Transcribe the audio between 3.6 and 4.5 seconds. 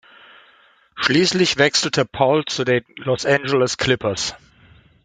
Clippers.